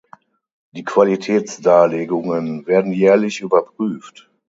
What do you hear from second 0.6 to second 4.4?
Die Qualitätsdarlegungen werden jährlich überprüft.